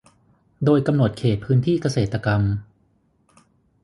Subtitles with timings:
[0.65, 2.41] โดยกำหนดเขตพื้นที่เกษตรกรรม